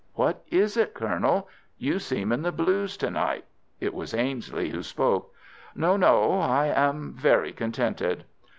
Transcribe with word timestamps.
"What 0.15 0.41
is 0.49 0.77
it, 0.77 0.95
Colonel? 0.95 1.47
You 1.77 1.99
seem 1.99 2.31
in 2.31 2.41
the 2.41 2.51
blues 2.51 2.97
to 2.97 3.11
night." 3.11 3.45
It 3.79 3.93
was 3.93 4.15
Ainslie 4.15 4.71
who 4.71 4.81
spoke. 4.81 5.31
"No, 5.75 5.95
no; 5.95 6.39
I 6.39 6.65
am 6.69 7.13
very 7.13 7.53
contented." 7.53 8.23